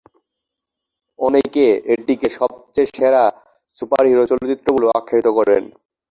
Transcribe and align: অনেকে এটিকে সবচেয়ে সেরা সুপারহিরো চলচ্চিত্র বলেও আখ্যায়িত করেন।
অনেকে 1.19 1.65
এটিকে 1.93 2.27
সবচেয়ে 2.39 2.91
সেরা 2.91 3.23
সুপারহিরো 3.79 4.23
চলচ্চিত্র 4.31 4.67
বলেও 4.75 4.95
আখ্যায়িত 4.99 5.27
করেন। 5.37 5.63